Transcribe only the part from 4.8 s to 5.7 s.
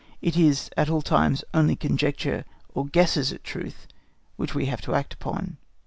to act upon.